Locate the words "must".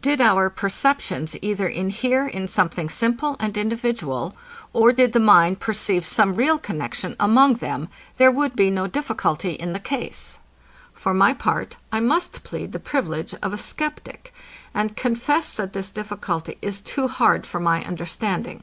11.98-12.44